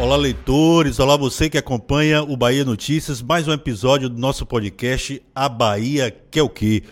[0.00, 0.98] Olá, leitores.
[0.98, 3.20] Olá, você que acompanha o Bahia Notícias.
[3.20, 6.84] Mais um episódio do nosso podcast A Bahia Quer o Quê?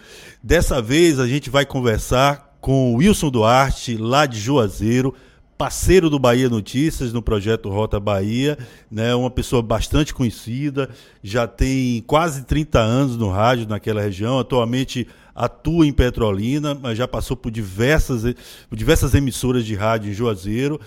[0.42, 5.14] Dessa vez a gente vai conversar com Wilson Duarte, lá de Juazeiro,
[5.56, 8.58] parceiro do Bahia Notícias no projeto Rota Bahia,
[8.90, 9.14] né?
[9.14, 10.90] Uma pessoa bastante conhecida,
[11.22, 15.08] já tem quase 30 anos no rádio naquela região, atualmente
[15.40, 18.34] atua em Petrolina, mas já passou por diversas,
[18.72, 20.80] diversas emissoras de rádio em Juazeiro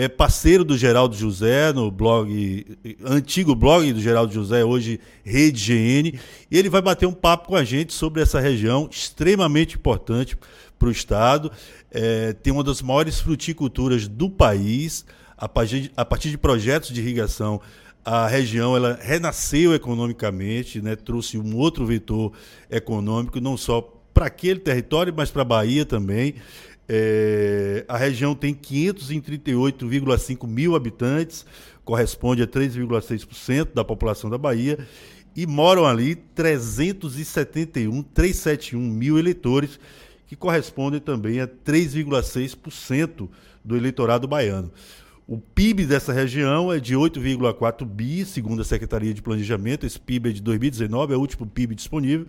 [0.00, 2.64] é parceiro do Geraldo José no blog,
[3.04, 6.16] antigo blog do Geraldo José, hoje Rede GN,
[6.48, 10.38] e ele vai bater um papo com a gente sobre essa região extremamente importante
[10.78, 11.50] para o estado.
[11.90, 15.04] É, tem uma das maiores fruticulturas do país,
[15.36, 17.60] a partir, a partir de projetos de irrigação.
[18.04, 22.32] A região ela renasceu economicamente, né, trouxe um outro vetor
[22.70, 26.34] econômico, não só para aquele território, mas para a Bahia também.
[26.88, 31.46] É, a região tem 538,5 mil habitantes,
[31.84, 34.76] corresponde a 3,6% da população da Bahia,
[35.36, 39.78] e moram ali 371, 371 mil eleitores,
[40.26, 43.28] que correspondem também a 3,6%
[43.64, 44.72] do eleitorado baiano.
[45.28, 49.86] O PIB dessa região é de 8,4 bi, segundo a Secretaria de Planejamento.
[49.86, 52.26] Esse PIB é de 2019, é o último PIB disponível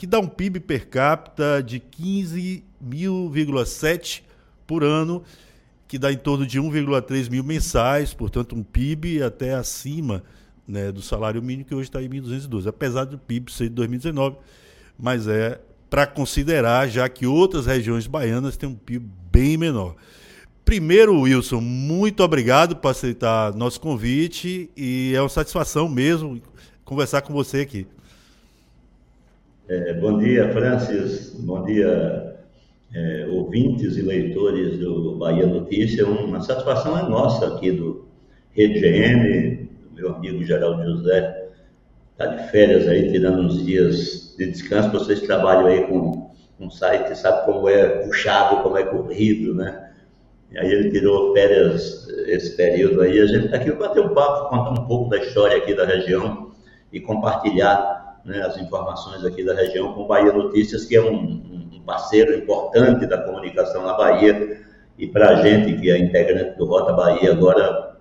[0.00, 4.22] que dá um PIB per capita de 15.000,7
[4.66, 5.22] por ano,
[5.86, 10.24] que dá em torno de 1,3 mil mensais, portanto um PIB até acima
[10.66, 14.38] né, do salário mínimo, que hoje está em 1.212, apesar do PIB ser de 2019,
[14.98, 19.96] mas é para considerar, já que outras regiões baianas têm um PIB bem menor.
[20.64, 26.40] Primeiro, Wilson, muito obrigado por aceitar nosso convite e é uma satisfação mesmo
[26.86, 27.86] conversar com você aqui.
[29.70, 31.32] É, bom dia, Francis.
[31.38, 32.34] Bom dia,
[32.92, 36.04] é, ouvintes e leitores do Bahia Notícia.
[36.08, 38.08] Uma satisfação é nossa aqui do
[38.50, 41.50] Rede GM, meu amigo Geraldo José.
[42.10, 44.90] Está de férias aí, tirando uns dias de descanso.
[44.90, 49.92] Vocês trabalham aí com um site, sabe como é puxado, como é corrido, né?
[50.50, 53.20] E aí ele tirou férias esse período aí.
[53.20, 55.86] A gente está aqui para bater um papo, contar um pouco da história aqui da
[55.86, 56.50] região
[56.92, 61.82] e compartilhar né, as informações aqui da região com Bahia Notícias, que é um, um
[61.84, 64.60] parceiro importante da comunicação na Bahia,
[64.98, 67.96] e para a gente, que é integrante do Rota Bahia, agora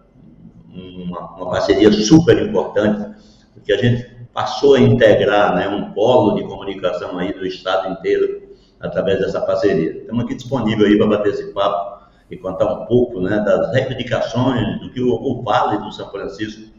[0.69, 3.15] uma, uma, parceria super importante,
[3.53, 8.49] porque a gente passou a integrar né, um polo de comunicação aí do estado inteiro
[8.79, 9.97] através dessa parceria.
[9.97, 14.79] Estamos aqui disponível aí para bater esse papo e contar um pouco né, das reivindicações
[14.81, 16.69] do que o, o Vale do São Francisco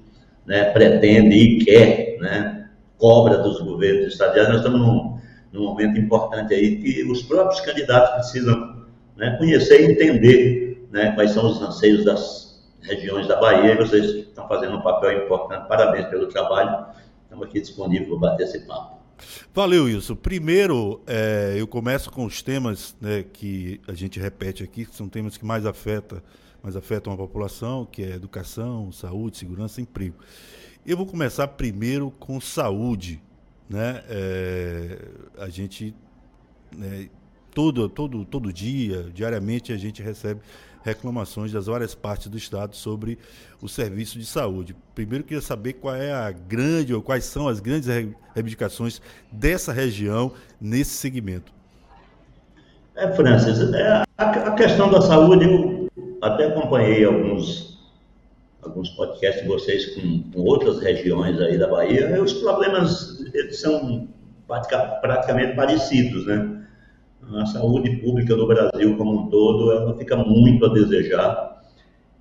[0.46, 2.59] né, pretende e quer, né,
[3.00, 5.18] cobra dos governos estaduais, nós estamos num,
[5.52, 8.84] num momento importante aí que os próprios candidatos precisam
[9.16, 14.06] né, conhecer e entender né, quais são os anseios das regiões da Bahia, e vocês
[14.06, 16.86] estão fazendo um papel importante, parabéns pelo trabalho,
[17.24, 19.00] estamos aqui disponíveis para bater esse papo.
[19.52, 20.14] Valeu, Wilson.
[20.14, 25.08] Primeiro, é, eu começo com os temas né, que a gente repete aqui, que são
[25.08, 26.22] temas que mais afetam,
[26.62, 30.16] mais afetam a população, que é educação, saúde, segurança emprego.
[30.84, 33.20] Eu vou começar primeiro com saúde.
[33.68, 34.02] Né?
[34.08, 34.98] É,
[35.38, 35.94] a gente,
[36.74, 37.08] né,
[37.54, 40.40] todo, todo, todo dia, diariamente, a gente recebe
[40.82, 43.18] reclamações das várias partes do Estado sobre
[43.60, 44.74] o serviço de saúde.
[44.94, 47.86] Primeiro, queria saber qual é a grande, ou quais são as grandes
[48.34, 51.52] reivindicações dessa região nesse segmento.
[52.96, 55.88] É, Francis, é, a, a questão da saúde, eu
[56.22, 57.69] até acompanhei alguns
[58.62, 64.08] alguns podcasts de vocês com, com, outras regiões aí da Bahia, os problemas eles são
[64.46, 66.56] praticamente parecidos, né?
[67.32, 71.50] A saúde pública no Brasil como um todo, ela fica muito a desejar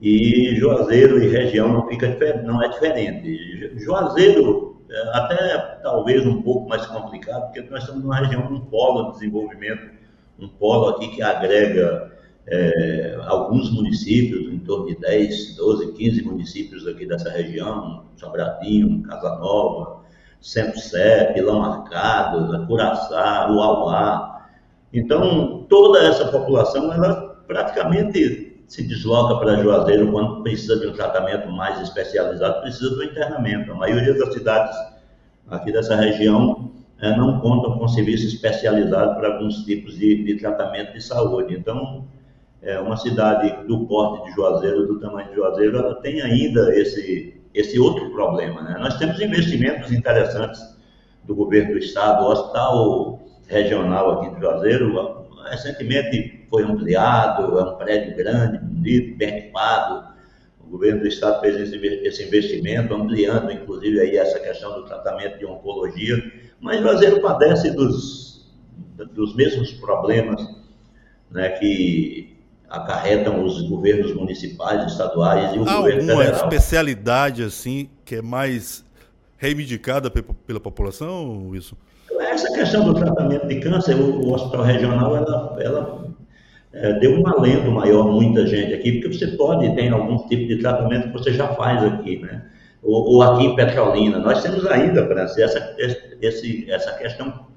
[0.01, 2.07] e Juazeiro e região não, fica,
[2.43, 3.73] não é diferente.
[3.77, 9.07] Juazeiro, é, até talvez um pouco mais complicado, porque nós estamos numa região, um polo
[9.07, 9.91] de desenvolvimento,
[10.39, 12.11] um polo aqui que agrega
[12.51, 19.37] é, alguns municípios, em torno de 10, 12, 15 municípios aqui dessa região, Sobradinho, Casa
[19.37, 20.01] Nova,
[20.41, 24.47] Centro-Sé, Pilão Marcado, Curaçá, Uauá.
[24.91, 31.49] Então, toda essa população, ela praticamente se desloca para Juazeiro quando precisa de um tratamento
[31.51, 33.71] mais especializado, precisa do internamento.
[33.71, 34.75] A maioria das cidades
[35.49, 36.71] aqui dessa região
[37.01, 41.55] é, não contam com serviço especializado para alguns tipos de, de tratamento de saúde.
[41.55, 42.07] Então,
[42.61, 47.41] é, uma cidade do porte de Juazeiro, do tamanho de Juazeiro, ela tem ainda esse,
[47.53, 48.61] esse outro problema.
[48.61, 48.77] Né?
[48.79, 50.61] Nós temos investimentos interessantes
[51.23, 57.75] do governo do estado, o hospital regional aqui de Juazeiro, recentemente foi ampliado, é um
[57.75, 60.09] prédio grande, bonito, bem equipado,
[60.59, 65.45] O governo do estado fez esse investimento, ampliando inclusive aí essa questão do tratamento de
[65.45, 66.15] oncologia,
[66.59, 68.53] mas Juazeiro padece dos,
[69.13, 70.41] dos mesmos problemas
[71.31, 72.38] né, que
[72.69, 76.43] acarretam os governos municipais, estaduais e o Há governo alguma federal.
[76.43, 78.85] especialidade assim que é mais
[79.37, 81.75] reivindicada pela população, Wilson?
[82.19, 86.09] Essa questão do tratamento de câncer, o, o hospital regional, ela, ela
[86.73, 90.47] é, deu um alento maior a muita gente aqui, porque você pode ter algum tipo
[90.47, 92.45] de tratamento que você já faz aqui, né?
[92.83, 94.19] Ou, ou aqui em Petrolina.
[94.19, 95.75] Nós temos ainda, Francis, essa,
[96.21, 97.47] esse, essa questão,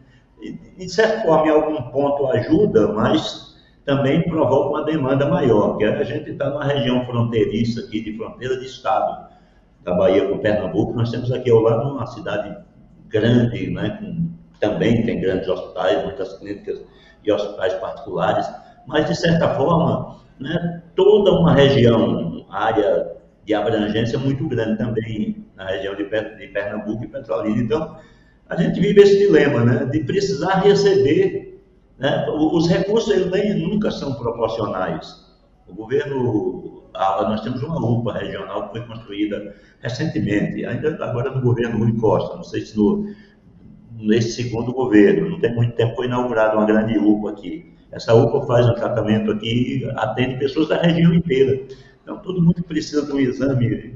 [0.79, 3.52] de certa forma, em algum ponto ajuda, mas
[3.85, 8.57] também provoca uma demanda maior, que a gente está numa região fronteiriça aqui, de fronteira
[8.59, 9.33] de estado,
[9.83, 12.57] da Bahia com Pernambuco, nós temos aqui ao lado uma cidade
[13.09, 14.31] grande, né, com,
[14.61, 16.81] também tem grandes hospitais, muitas clínicas
[17.25, 18.49] e hospitais particulares,
[18.87, 23.13] mas de certa forma, né, toda uma região, área
[23.45, 27.61] de abrangência muito grande também na região de, de Pernambuco e Petrolina.
[27.61, 27.97] Então,
[28.49, 31.52] a gente vive esse dilema, né, de precisar receber,
[31.99, 35.23] né, os recursos eles nem, nunca são proporcionais.
[35.69, 41.41] O governo, ah, nós temos uma UPA regional que foi construída recentemente, ainda agora no
[41.41, 43.07] governo Rui Costa, não sei se no,
[43.93, 47.73] nesse segundo governo, não tem muito tempo, foi inaugurada uma grande UPA aqui.
[47.91, 51.63] Essa UPA faz um tratamento aqui, atende pessoas da região inteira.
[52.03, 53.95] Então, todo mundo precisa de um exame,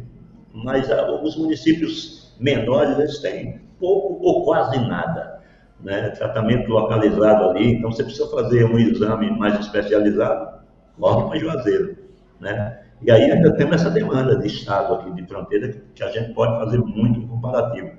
[0.52, 5.35] mas ah, os municípios menores, eles têm pouco ou quase nada.
[5.80, 6.10] Né?
[6.10, 10.60] Tratamento localizado ali, então você precisa fazer um exame mais especializado,
[10.98, 11.96] corre para Juazeiro.
[12.40, 12.80] Né?
[13.02, 16.58] E aí ainda temos essa demanda de estado aqui de fronteira que a gente pode
[16.58, 17.90] fazer muito comparativo.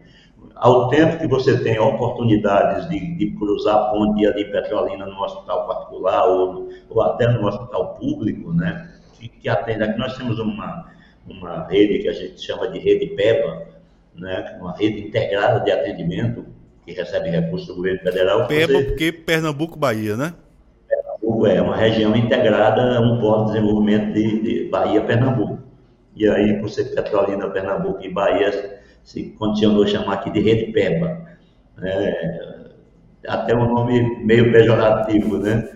[0.55, 5.67] Ao tempo que você tem oportunidades de, de cruzar a ponte ali Petrolina no hospital
[5.67, 10.91] particular ou, ou até no hospital público, né, que, que atende, aqui nós temos uma,
[11.27, 13.67] uma rede que a gente chama de rede PEBA,
[14.15, 16.43] né, uma rede integrada de atendimento
[16.87, 18.47] que recebe recursos do governo federal.
[18.47, 18.83] PEBA você...
[18.85, 20.33] porque Pernambuco, Bahia, né?
[20.87, 25.59] Pernambuco é uma região integrada, um polo de desenvolvimento de, de Bahia-Pernambuco.
[26.15, 30.71] E aí, por ser Petrolina, Pernambuco e Bahia, se condicionou a chamar aqui de Rede
[30.71, 31.27] Peba.
[31.83, 32.69] É,
[33.27, 35.69] até um nome meio pejorativo, né?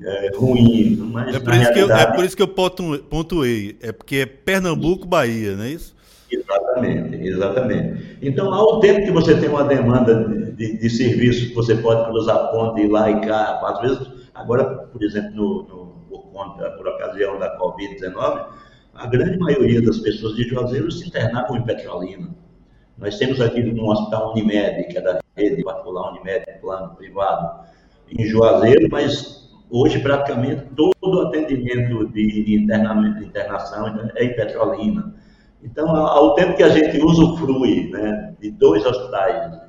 [0.00, 1.80] É, ruim, mas é por, isso realidade...
[1.80, 5.96] eu, é por isso que eu pontuei, é porque é Pernambuco, Bahia, não é isso?
[6.30, 8.18] Exatamente, exatamente.
[8.20, 12.50] Então, ao tempo que você tem uma demanda de, de, de serviço você pode cruzar
[12.50, 16.86] ponte, ir lá e cá, às vezes, agora, por exemplo, no, no, por, conta, por
[16.86, 18.46] ocasião da Covid-19,
[18.94, 22.28] a grande maioria das pessoas de Juazeiro se internavam em Petrolina.
[22.98, 27.64] Nós temos aqui no Hospital Unimed, que é da rede particular Unimed, plano privado,
[28.10, 35.14] em Juazeiro, mas hoje praticamente todo o atendimento de internação é em Petrolina.
[35.62, 39.60] Então, ao tempo que a gente usufrui né, de dois hospitais,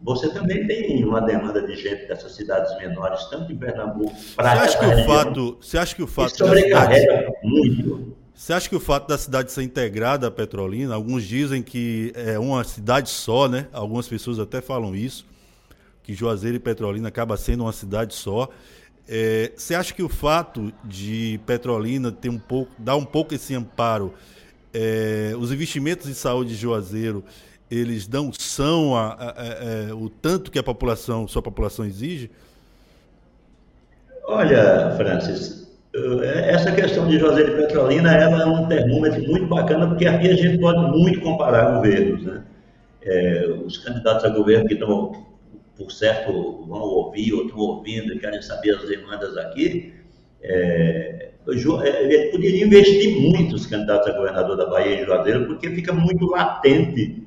[0.00, 4.60] você também tem uma demanda de gente dessas cidades menores, tanto em Pernambuco, para você
[4.60, 8.80] acha que o fato, Você acha que o fato sobrecarrega muito você acha que o
[8.80, 13.66] fato da cidade ser integrada à Petrolina, alguns dizem que é uma cidade só, né?
[13.72, 15.26] Algumas pessoas até falam isso,
[16.04, 18.48] que Juazeiro e Petrolina acaba sendo uma cidade só.
[19.08, 23.56] É, você acha que o fato de Petrolina ter um pouco, dar um pouco esse
[23.56, 24.14] amparo,
[24.80, 27.24] é, os investimentos em saúde de Juazeiro,
[27.68, 32.30] eles dão são a, a, a, a, o tanto que a população, sua população exige?
[34.24, 39.88] Olha, Francis, eh, essa questão de Juazeiro de Petrolina ela é um termômetro muito bacana,
[39.88, 42.22] porque aqui a gente pode muito comparar governos.
[42.22, 42.44] Né?
[43.02, 45.26] É, os candidatos a governo que estão,
[45.76, 46.30] por certo,
[46.68, 49.92] vão ouvir ou estão ouvindo e querem saber as demandas aqui,
[50.40, 55.92] é, ele poderia investir muito os candidatos a governador da Bahia e Juazeiro, porque fica
[55.92, 57.26] muito latente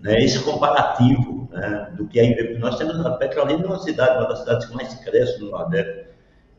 [0.00, 2.58] né, esse comparativo né, do que é.
[2.58, 6.06] Nós temos a Petrolina, uma cidade, uma das cidades que mais cresce no Nordeste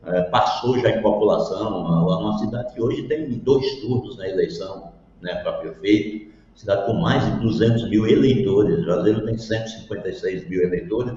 [0.04, 4.92] é, passou já em população, uma, uma, cidade que hoje tem dois turnos na eleição
[5.20, 11.14] né, para prefeito, cidade com mais de 200 mil eleitores, Juazeiro tem 156 mil eleitores,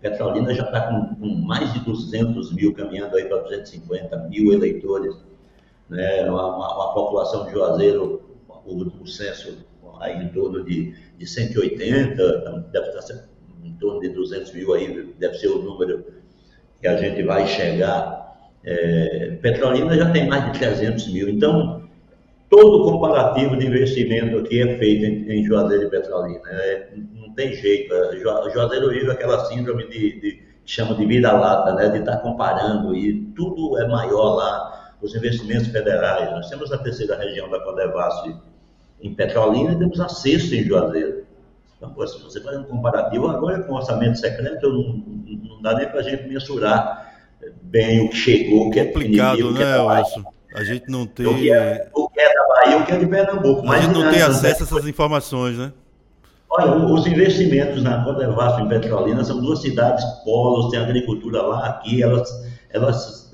[0.00, 5.16] Petrolina já está com, com, mais de 200 mil, caminhando aí para 250 mil eleitores,
[5.88, 9.58] né, uma, uma, população de Juazeiro, o, o censo
[10.00, 13.28] aí em torno de, de 180, deve estar
[13.64, 16.04] em torno de 200 mil aí, deve ser o número
[16.80, 18.26] que a gente vai chegar
[18.66, 21.28] é, Petrolina já tem mais de 300 mil.
[21.28, 21.88] Então,
[22.50, 26.40] todo comparativo de investimento aqui é feito em, em Juazeiro e Petrolina.
[26.48, 27.94] É, não tem jeito.
[27.94, 30.32] É, Juazeiro vive aquela síndrome de, de
[30.64, 31.88] que chama de vida-lata, né?
[31.90, 34.75] de estar tá comparando, e tudo é maior lá.
[35.06, 36.30] Os investimentos federais.
[36.30, 38.34] Nós temos a terceira região da Codevasf
[39.00, 41.24] em Petrolina e temos a sexta em Juazeiro.
[41.76, 45.02] Então, se você faz um comparativo, agora com orçamento secreto, não,
[45.48, 47.14] não dá nem para a gente mensurar
[47.62, 50.24] bem o que chegou, o que é complicado, né, é Wilson?
[50.54, 51.26] A gente não tem.
[51.26, 53.70] O que, é, o que é da Bahia, o que é de Pernambuco.
[53.70, 55.72] A gente não tem acesso a essas informações, né?
[56.48, 62.02] Olha, os investimentos na Codevasf em Petrolina são duas cidades polos, tem agricultura lá, aqui,
[62.02, 62.30] elas,
[62.70, 63.25] elas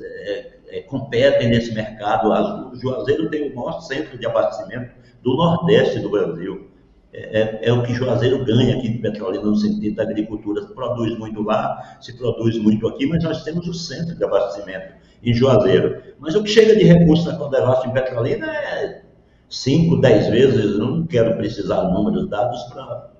[0.72, 2.28] é, competem nesse mercado.
[2.72, 4.90] O Juazeiro tem o maior centro de abastecimento
[5.22, 6.68] do Nordeste do Brasil.
[7.12, 10.62] É, é, é, o que Juazeiro ganha aqui de Petrolina no sentido da agricultura.
[10.62, 14.94] Se produz muito lá, se produz muito aqui, mas nós temos o centro de abastecimento
[15.22, 16.02] em Juazeiro.
[16.18, 19.02] Mas o que chega de recursos na Codevasf em Petrolina é
[19.50, 23.11] 5, 10 vezes, não quero precisar números dados para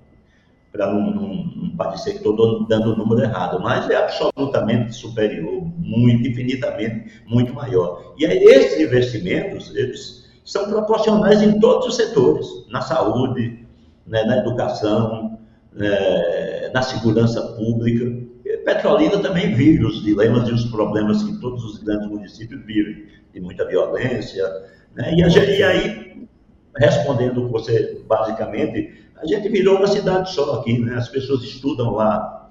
[0.74, 6.26] não, não, não, parecer que estou dando o número errado, mas é absolutamente superior, muito,
[6.26, 8.14] infinitamente, muito maior.
[8.18, 13.66] E aí, esses investimentos, eles são proporcionais em todos os setores, na saúde,
[14.06, 15.38] né, na educação,
[15.72, 18.22] né, na segurança pública.
[18.64, 23.40] Petrolina também vive os dilemas e os problemas que todos os grandes municípios vivem, de
[23.40, 24.44] muita violência.
[24.94, 25.14] Né?
[25.14, 26.28] E, gente, e aí,
[26.76, 30.96] respondendo você basicamente, a gente virou uma cidade só aqui, né?
[30.96, 32.50] as pessoas estudam lá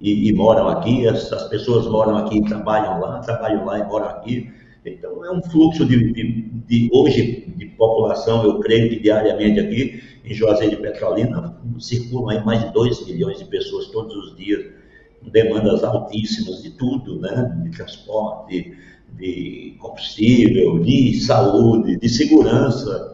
[0.00, 3.84] e, e moram aqui, as, as, pessoas moram aqui e trabalham lá, trabalham lá e
[3.84, 4.50] moram aqui.
[4.84, 10.02] Então, é um fluxo de, de, de hoje de população, eu creio que diariamente aqui,
[10.24, 14.64] em Juazeiro de Petrolina, circulam aí mais de 2 milhões de pessoas todos os dias,
[15.30, 17.60] demandas altíssimas de tudo, né?
[17.64, 18.76] de transporte,
[19.16, 23.11] de combustível, de saúde, de segurança.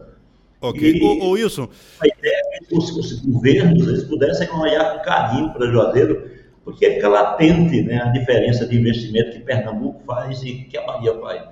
[0.61, 0.81] Ok.
[0.81, 1.69] E, ô, ô, Wilson.
[2.01, 6.29] A ideia é que os, os governos eles pudessem olhar com carinho para Juazeiro,
[6.63, 11.17] porque fica latente né, a diferença de investimento que Pernambuco faz e que a Bahia
[11.19, 11.43] faz.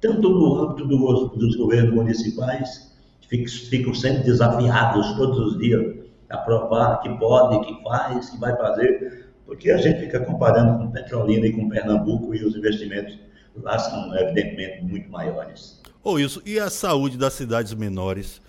[0.00, 2.92] Tanto no âmbito do, dos governos municipais,
[3.28, 9.30] ficam sendo desafiados todos os dias a provar que pode, que faz, que vai fazer,
[9.46, 13.18] porque a gente fica comparando com Petrolina e com Pernambuco e os investimentos
[13.56, 15.80] lá são evidentemente muito maiores.
[16.02, 18.40] Ou oh, isso, e a saúde das cidades menores?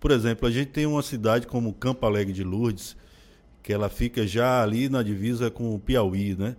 [0.00, 2.96] Por exemplo, a gente tem uma cidade como Campo Alegre de Lourdes,
[3.62, 6.56] que ela fica já ali na divisa com o Piauí, né?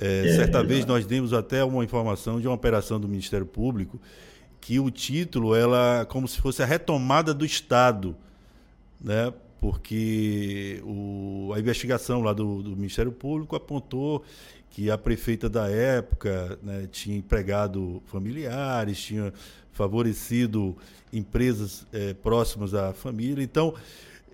[0.00, 3.46] É, é, certa é, vez nós demos até uma informação de uma operação do Ministério
[3.46, 4.00] Público
[4.60, 8.16] que o título ela como se fosse a retomada do Estado,
[9.00, 9.32] né?
[9.60, 14.24] Porque o, a investigação lá do, do Ministério Público apontou
[14.70, 19.32] que a prefeita da época né, tinha empregado familiares, tinha
[19.72, 20.76] favorecido
[21.12, 23.42] empresas é, próximas à família.
[23.42, 23.74] Então,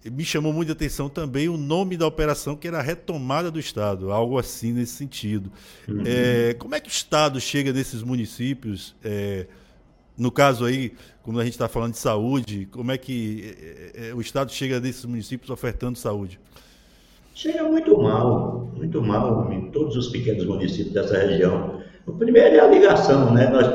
[0.04, 4.12] me chamou muita atenção também o nome da operação, que era a retomada do Estado,
[4.12, 5.50] algo assim nesse sentido.
[5.88, 6.02] Uhum.
[6.06, 8.94] É, como é que o Estado chega nesses municípios?
[9.02, 9.46] É,
[10.16, 10.92] no caso aí,
[11.22, 13.54] como a gente está falando de saúde, como é que
[14.16, 16.40] o Estado chega nesses municípios ofertando saúde?
[17.34, 21.80] Chega muito mal, muito mal em todos os pequenos municípios dessa região.
[22.08, 23.48] O primeiro é a ligação, né?
[23.48, 23.66] Nós,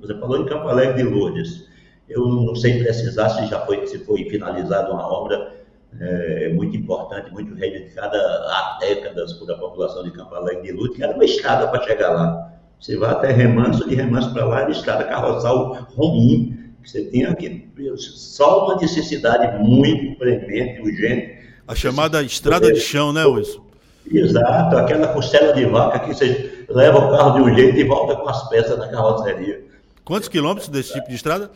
[0.00, 1.66] você falou em Campo Alegre de Lourdes.
[2.08, 5.52] Eu não sei precisar se já foi, se foi finalizada uma obra
[6.00, 10.96] é, muito importante, muito reivindicada há décadas por a população de Campo Alegre de Lourdes,
[10.96, 12.52] que era uma estrada para chegar lá.
[12.78, 16.56] Você vai até Remanso, de Remanso para lá, é estrada carroçal ruim.
[16.84, 21.38] Você tem aqui só uma necessidade muito premente, urgente.
[21.66, 23.64] A chamada estrada de chão, né, Wilson?
[24.10, 28.16] Exato, aquela costela de vaca que você leva o carro de um jeito e volta
[28.16, 29.64] com as peças da carroceria.
[30.04, 31.50] Quantos quilômetros desse tipo de estrada?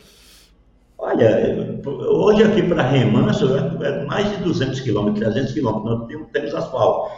[0.97, 6.55] Olha, hoje aqui para Remanso é mais de 200 quilômetros, 300 quilômetros, nós temos, temos
[6.55, 7.11] asfalto.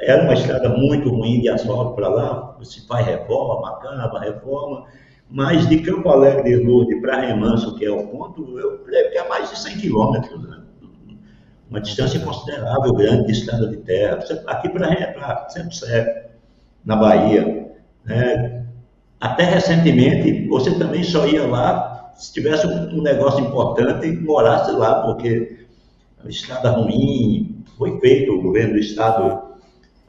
[0.00, 4.86] Era uma estrada muito ruim de asfalto para lá, se faz reforma, acaba, reforma,
[5.28, 9.18] mas de Campo Alegre de Lourdes para Remanso, que é o ponto, eu creio que
[9.18, 10.60] é mais de 100 quilômetros, né?
[11.68, 16.29] uma distância considerável, grande de estrada de terra, aqui para Centro-Sé,
[16.84, 17.72] na Bahia.
[18.04, 18.64] Né?
[19.20, 25.02] Até recentemente, você também só ia lá se tivesse um negócio importante e morasse lá,
[25.02, 25.66] porque
[26.22, 29.50] a estrada ruim, foi feito, o governo do estado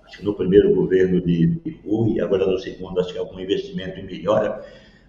[0.06, 3.98] acho que no primeiro governo de, de Rui, agora no segundo, acho que algum investimento
[3.98, 4.62] em melhora,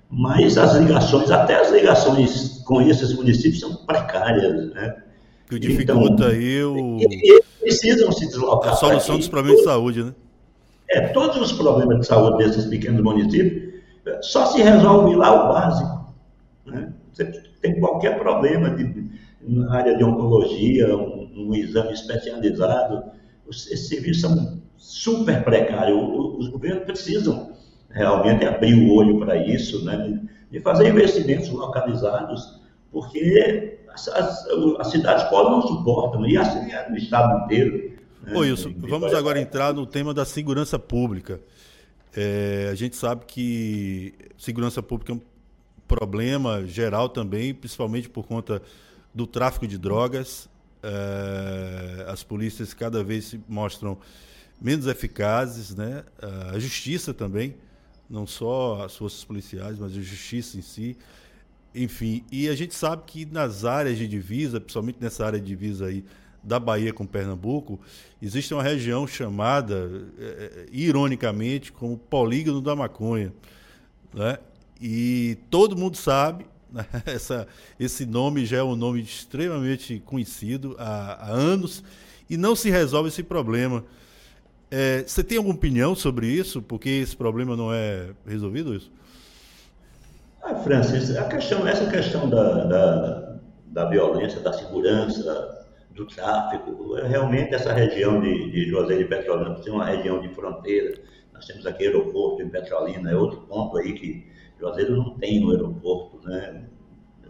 [0.09, 5.03] mas as ligações, até as ligações com esses municípios são precárias, né?
[5.49, 6.99] Que dificulta então, aí o...
[7.01, 8.75] Eles precisam se deslocar.
[8.75, 10.15] A solução dos problemas de saúde, né?
[10.93, 13.73] É, todos os problemas de saúde desses pequenos municípios
[14.21, 16.15] só se resolve lá o básico.
[16.67, 16.93] Né?
[17.13, 17.25] Você
[17.63, 19.09] tem qualquer problema de,
[19.41, 23.05] na área de oncologia, um, um exame especializado,
[23.49, 25.99] esses serviços são super precário.
[26.39, 27.53] Os governos precisam
[27.91, 30.21] realmente abrir o olho para isso, né?
[30.51, 34.47] de fazer investimentos localizados, porque as, as,
[34.79, 37.92] as cidades pobres não suportam, e assim é no estado inteiro.
[38.23, 38.35] Né?
[38.35, 41.41] Ô, Wilson, vamos agora entrar no tema da segurança pública.
[42.15, 45.21] É, a gente sabe que segurança pública é um
[45.89, 48.63] problema geral também, principalmente por conta
[49.15, 50.49] do tráfico de drogas.
[50.83, 53.99] É, as polícias cada vez se mostram
[54.61, 56.05] menos eficazes, né?
[56.53, 57.57] A justiça também,
[58.09, 60.97] não só as forças policiais, mas a justiça em si.
[61.75, 65.87] Enfim, e a gente sabe que nas áreas de divisa, principalmente nessa área de divisa
[65.87, 66.05] aí
[66.43, 67.81] da Bahia com Pernambuco,
[68.21, 73.33] existe uma região chamada, é, ironicamente, como polígono da maconha.
[74.13, 74.39] Né?
[74.81, 76.85] E todo mundo sabe, né?
[77.07, 77.47] Essa,
[77.79, 81.85] esse nome já é um nome extremamente conhecido há, há anos,
[82.29, 83.85] e não se resolve esse problema.
[84.71, 86.63] É, você tem alguma opinião sobre isso?
[86.63, 88.91] Porque esse problema não é resolvido isso?
[90.43, 95.62] Ah, Francis, a questão, essa questão da, da, da violência, da segurança,
[95.95, 100.29] do tráfico, é realmente essa região de, de Juazeiro e Petrolina, é uma região de
[100.29, 101.01] fronteira,
[101.33, 104.27] nós temos aqui aeroporto em Petrolina, é outro ponto aí que
[104.59, 106.65] Juazeiro não tem um aeroporto, né?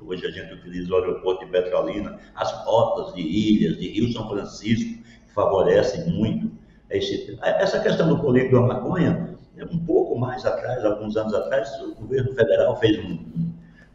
[0.05, 4.29] Hoje a gente utiliza o aeroporto de Petrolina, as rotas de ilhas, de Rio São
[4.29, 6.51] Francisco, que favorecem muito
[6.91, 9.39] esse, essa questão do polígono da maconha,
[9.71, 13.53] um pouco mais atrás, alguns anos atrás, o governo federal fez um,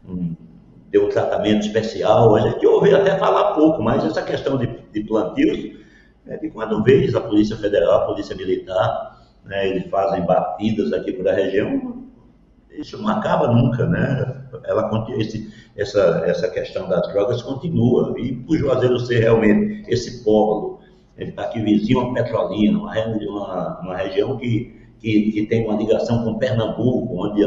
[0.08, 0.34] um
[0.90, 5.04] deu um tratamento especial, a gente ouve até falar pouco, mas essa questão de, de
[5.04, 5.78] plantios,
[6.26, 11.12] é de quando vez a Polícia Federal, a Polícia Militar, né, eles fazem batidas aqui
[11.12, 12.04] por a região,
[12.70, 14.44] isso não acaba nunca, né?
[14.64, 20.78] Ela, esse, essa, essa questão das drogas continua, e por Juazeiro ser realmente esse polo
[21.18, 25.76] ele está aqui vizinho a Petrolina, uma, uma, uma região que, que, que, tem uma
[25.76, 27.42] ligação com Pernambuco, onde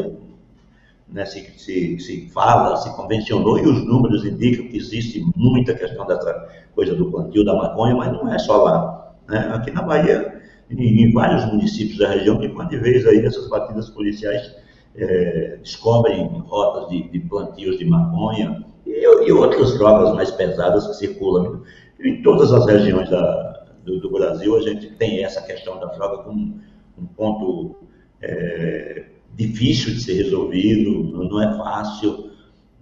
[1.11, 6.05] né, se, se, se fala, se convencionou, e os números indicam que existe muita questão
[6.07, 9.13] dessa coisa do plantio da maconha, mas não é só lá.
[9.27, 9.51] Né?
[9.53, 13.49] Aqui na Bahia, em, em, vários municípios da região, de quando de vez aí essas
[13.49, 14.55] batidas policiais
[14.95, 20.93] é, descobrem rotas de, de plantios de maconha e, e outras drogas mais pesadas que
[20.95, 21.61] circulam
[21.99, 26.23] em todas as regiões da, do, do, Brasil, a gente tem essa questão da droga
[26.23, 26.59] como
[26.97, 27.75] um ponto
[28.21, 32.31] é, difícil de ser resolvido, não é fácil,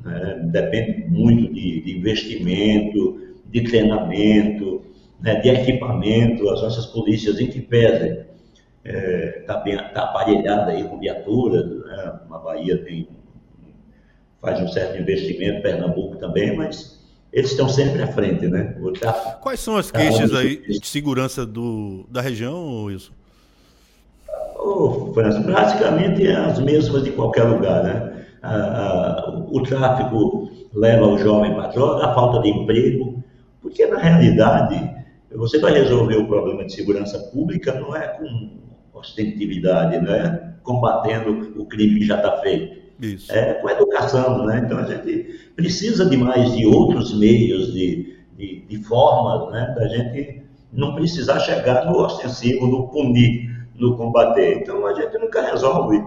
[0.03, 0.49] né?
[0.51, 4.81] depende muito de, de, investimento, de treinamento,
[5.19, 5.35] né?
[5.35, 8.25] de equipamento, as nossas polícias em que pesem
[8.83, 12.19] está é, tá tá aparelhada aí com viaturas, né?
[12.31, 13.07] a Bahia tem
[14.41, 16.99] faz um certo investimento, Pernambuco também, mas
[17.31, 18.75] eles estão sempre à frente, né?
[19.41, 23.13] Quais são as queixas aí de segurança do, da região, Wilson?
[24.71, 28.25] Oh, França, praticamente as mesmas de qualquer lugar, né?
[29.51, 33.23] o tráfico leva o jovem para a droga, a falta de emprego,
[33.61, 34.95] porque na realidade
[35.35, 38.59] você vai resolver o problema de segurança pública não é com
[38.93, 43.31] ostentividade, não é combatendo o crime que já está feito isso.
[43.31, 44.61] É, com educação, né?
[44.63, 49.73] Então a gente precisa de mais de outros meios, de, de, de formas, né?
[49.75, 53.48] Da gente não precisar chegar no ostensivo, no punir,
[53.79, 54.59] no combater.
[54.59, 56.03] Então a gente nunca resolve.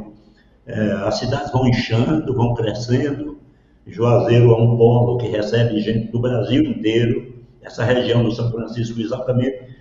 [0.66, 3.38] É, as cidades vão inchando, vão crescendo.
[3.86, 7.32] Juazeiro é um polo que recebe gente do Brasil inteiro.
[7.60, 9.72] Essa região do São Francisco, exatamente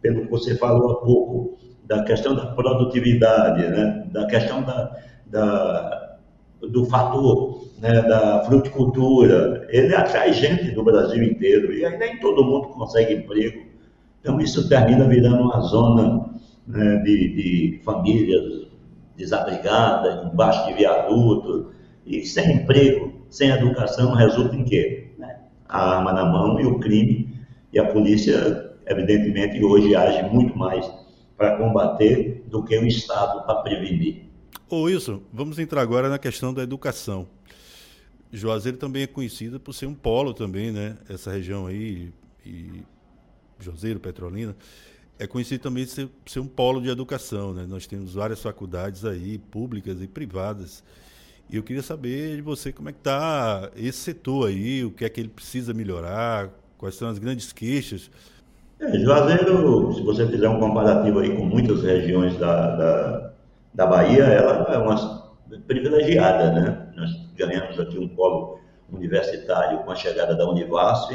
[0.00, 4.06] pelo que você falou há pouco, da questão da produtividade, né?
[4.12, 6.04] da questão da, da
[6.60, 12.44] do fator né, da fruticultura, ele atrai gente do Brasil inteiro e aí nem todo
[12.44, 13.66] mundo consegue emprego.
[14.20, 16.30] Então isso termina virando uma zona
[16.66, 18.68] né, de, de, famílias
[19.16, 21.72] desabrigadas, embaixo de viaduto,
[22.06, 25.10] e sem emprego, sem educação, resulta em quê?
[25.18, 25.38] Né?
[25.68, 27.34] A arma na mão e o crime,
[27.72, 30.90] e a polícia, evidentemente, hoje age muito mais
[31.36, 34.24] para combater do que o Estado para prevenir.
[34.68, 37.26] Ô Wilson, vamos entrar agora na questão da educação.
[38.32, 40.96] Juazeiro também é conhecida por ser um polo também, né?
[41.08, 42.12] Essa região aí,
[42.44, 42.82] e
[43.60, 44.56] Juazeiro, Petrolina,
[45.18, 47.64] é conhecido também ser, ser um polo de educação, né?
[47.68, 50.82] Nós temos várias faculdades aí, públicas e privadas.
[51.50, 55.04] E eu queria saber de você como é que está esse setor aí, o que
[55.04, 58.10] é que ele precisa melhorar, quais são as grandes queixas.
[58.80, 63.34] É, Juazeiro, se você fizer um comparativo aí com muitas regiões da, da
[63.74, 65.34] da Bahia, ela é uma
[65.66, 66.86] privilegiada, né?
[66.96, 68.60] Nós ganhamos aqui um polo
[68.92, 71.10] universitário com a chegada da Univasf,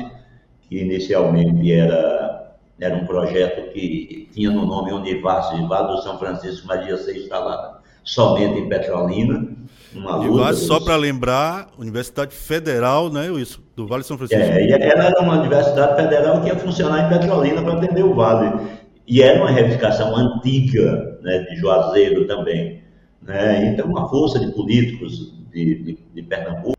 [0.62, 2.49] que inicialmente era,
[2.80, 7.18] era um projeto que tinha no nome Univasf, Vale do São Francisco, mas ia ser
[7.18, 9.48] instalada somente em Petrolina.
[9.94, 14.44] Uma luta, só para lembrar, Universidade Federal, né, isso, do Vale de São Francisco.
[14.44, 18.80] É, ela era uma universidade federal que ia funcionar em Petrolina para atender o Vale.
[19.08, 22.84] E era uma reivindicação antiga né, de Juazeiro também.
[23.22, 23.68] Né?
[23.68, 26.76] Então, uma força de políticos de, de, de Pernambuco,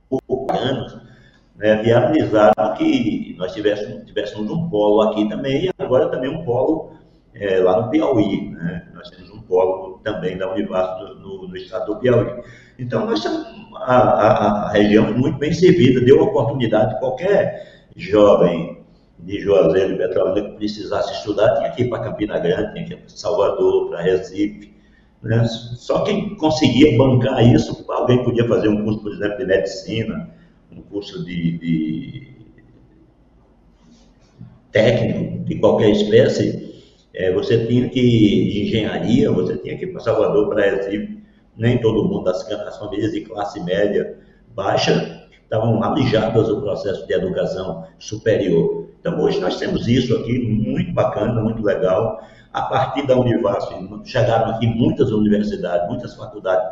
[0.50, 0.96] anos,
[1.60, 6.94] né, viabilizaram que nós tivéssemos, tivéssemos um polo aqui também, e agora também um polo
[7.34, 8.50] é, lá no Piauí.
[8.50, 8.88] Né?
[8.94, 12.42] Nós temos um polo também da Univasf no, no, estado do Piauí.
[12.78, 13.22] Então, nós
[13.76, 18.80] a, a, a região muito bem servida, deu oportunidade qualquer jovem
[19.18, 22.92] de Juazeiro e Petrolina que precisasse estudar, tinha que ir para Campina Grande, tinha que
[22.94, 24.72] ir para Salvador, para Recife.
[25.22, 25.44] Né?
[25.44, 30.39] Só quem conseguia bancar isso, alguém podia fazer um curso, por exemplo, de medicina,
[30.72, 32.32] um curso de, de
[34.70, 36.70] técnico de qualquer espécie,
[37.12, 41.20] é, você tinha que, de engenharia, você tinha que ir para Salvador, para Recife,
[41.56, 44.16] nem todo mundo, as, as famílias de classe média
[44.54, 48.88] baixa, estavam alijadas do processo de educação superior.
[49.00, 52.20] Então, hoje nós temos isso aqui, muito bacana, muito legal.
[52.52, 53.72] A partir da Univasf,
[54.04, 56.68] chegaram aqui muitas universidades, muitas faculdades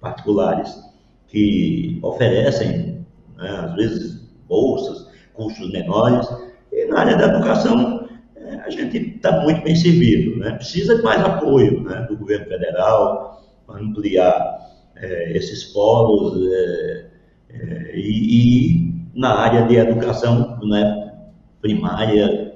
[0.00, 0.91] particulares
[1.32, 3.04] que oferecem,
[3.38, 6.28] né, às vezes, bolsas, custos menores.
[6.70, 10.38] E na área da educação, é, a gente está muito bem servido.
[10.38, 10.52] Né?
[10.52, 14.58] Precisa de mais apoio né, do governo federal para ampliar
[14.96, 17.06] é, esses polos é,
[17.48, 21.14] é e, e, na área de educação né,
[21.62, 22.52] primária,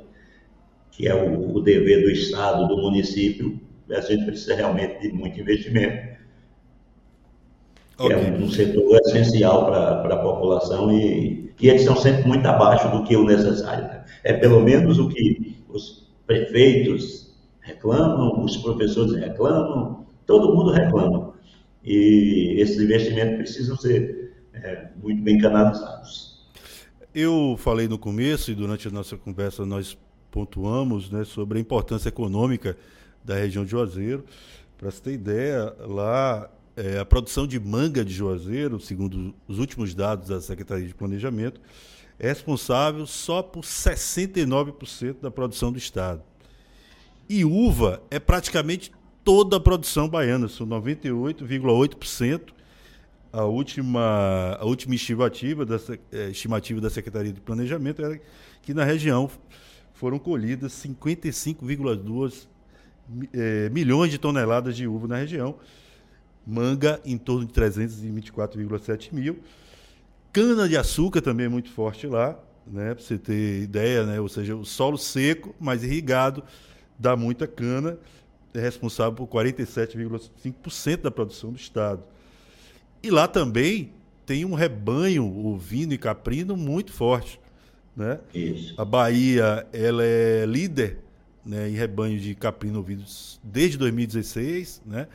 [0.90, 3.58] que é o, o dever do Estado, do município,
[3.90, 6.15] a gente precisa realmente de muito investimento
[7.98, 8.16] okay.
[8.16, 12.90] que é um setor essencial para a população e, e eles estão sempre muito abaixo
[12.90, 13.84] do que o necessário.
[13.84, 14.04] Né?
[14.24, 21.34] É pelo menos o que os prefeitos reclamam, os professores reclamam, todo mundo reclama.
[21.84, 26.44] E esses investimentos precisam ser é, muito bem canalizados.
[27.14, 29.96] Eu falei no começo e durante a nossa conversa nós
[30.30, 32.76] pontuamos né, sobre a importância econômica
[33.24, 34.24] da região de Juazeiro.
[34.76, 39.94] Para você ter ideia, lá é, a produção de manga de Juazeiro, segundo os últimos
[39.94, 41.60] dados da Secretaria de Planejamento,
[42.18, 46.22] é responsável só por 69% da produção do Estado.
[47.28, 48.92] E uva é praticamente
[49.24, 52.54] toda a produção baiana, são 98,8%.
[53.32, 55.76] A última, a última estimativa da,
[56.12, 58.20] é, estimativa da Secretaria de Planejamento era
[58.62, 59.28] que na região
[59.92, 62.46] foram colhidas 55,2
[63.32, 65.56] é, milhões de toneladas de uva na região,
[66.46, 69.40] manga em torno de 324,7 mil.
[70.32, 72.94] Cana de açúcar também é muito forte lá, né?
[72.94, 74.20] Para você ter ideia, né?
[74.20, 76.44] Ou seja, o solo seco, mas irrigado,
[76.98, 77.98] dá muita cana,
[78.54, 82.02] é responsável por 47,5% da produção do estado.
[83.02, 83.92] E lá também
[84.24, 87.40] tem um rebanho ovino e caprino muito forte,
[87.96, 88.18] né?
[88.34, 88.74] Isso.
[88.80, 90.98] A Bahia, ela é líder
[91.44, 95.06] né, em rebanho de caprino ovinos desde 2016, né?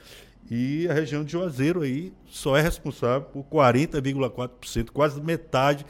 [0.53, 5.85] E a região de Juazeiro aí só é responsável por 40,4%, quase metade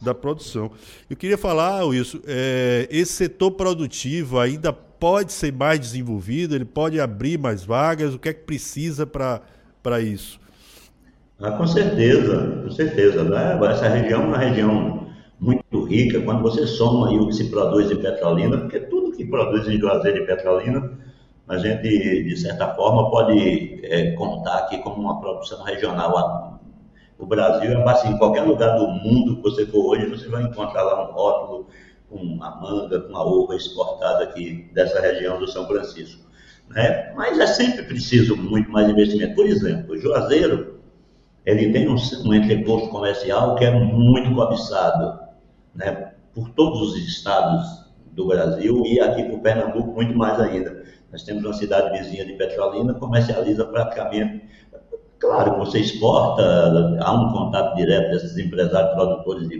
[0.00, 0.70] da produção.
[1.10, 7.00] Eu queria falar, Wilson, é, esse setor produtivo ainda pode ser mais desenvolvido, ele pode
[7.00, 10.38] abrir mais vagas, o que é que precisa para isso?
[11.40, 13.24] Ah, com certeza, com certeza.
[13.24, 13.58] Né?
[13.68, 15.08] Essa região é uma região
[15.40, 19.24] muito rica, quando você soma aí o que se produz em Petrolina, porque tudo que
[19.24, 21.02] produz em Juazeiro e Petrolina
[21.46, 26.60] a gente, de certa forma, pode é, contar aqui como uma produção regional.
[27.18, 30.42] O Brasil é assim, em qualquer lugar do mundo que você for hoje, você vai
[30.42, 31.66] encontrar lá um rótulo
[32.08, 36.24] com a manga, com a uva exportada aqui dessa região do São Francisco.
[36.70, 37.12] Né?
[37.14, 39.34] Mas é sempre preciso muito mais investimento.
[39.34, 40.80] Por exemplo, o Juazeiro,
[41.44, 45.20] ele tem um, um entreposto comercial que é muito cobiçado
[45.74, 46.12] né?
[46.32, 50.83] por todos os estados do Brasil e aqui por Pernambuco muito mais ainda.
[51.14, 54.42] Nós temos uma cidade vizinha de Petrolina, comercializa praticamente.
[55.20, 56.42] Claro você exporta,
[57.00, 59.56] há um contato direto desses empresários produtores de,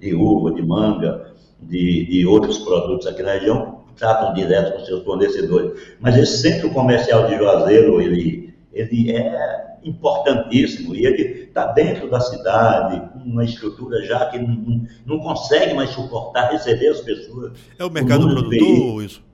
[0.00, 1.32] de uva, de manga,
[1.62, 5.80] de, de outros produtos aqui na região, tratam direto com seus fornecedores.
[6.00, 12.18] Mas esse centro comercial de Juazeiro, ele, ele é importantíssimo e ele está dentro da
[12.18, 17.52] cidade, com uma estrutura já que não, não consegue mais suportar receber as pessoas.
[17.78, 19.27] É o mercado o produtor, isso?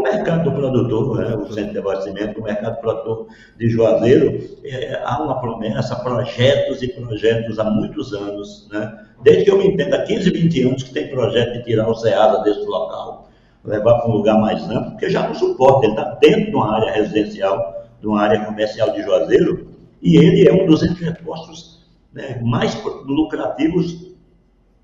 [0.00, 3.26] O mercado do produtor, né, o centro de abastecimento, o mercado produtor
[3.58, 8.98] de Juazeiro, é, há uma promessa, projetos e projetos há muitos anos, né?
[9.22, 11.94] desde que eu me entendo, há 15, 20 anos que tem projeto de tirar o
[11.94, 13.28] SEASA desse local,
[13.62, 16.76] levar para um lugar mais amplo, porque já não suporta, ele está dentro de uma
[16.76, 19.68] área residencial de uma área comercial de Juazeiro,
[20.00, 24.14] e ele é um dos entrepostos né, mais lucrativos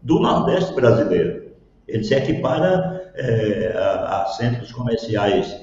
[0.03, 1.47] do Nordeste brasileiro.
[1.89, 5.57] Ele se equipara é, a, a, centros comerciais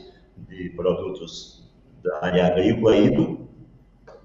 [0.49, 1.71] de produtos
[2.03, 3.47] da área agrícola e do,